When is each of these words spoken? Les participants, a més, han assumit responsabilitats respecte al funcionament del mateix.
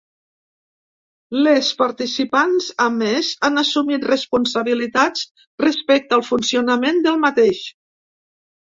Les 1.47 1.69
participants, 1.81 2.71
a 2.85 2.89
més, 2.95 3.31
han 3.49 3.63
assumit 3.65 4.09
responsabilitats 4.13 5.31
respecte 5.67 6.21
al 6.21 6.29
funcionament 6.33 7.07
del 7.11 7.27
mateix. 7.29 7.67